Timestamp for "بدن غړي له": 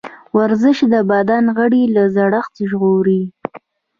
1.11-2.03